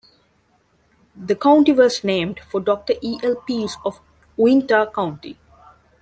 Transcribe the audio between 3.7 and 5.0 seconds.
of Uinta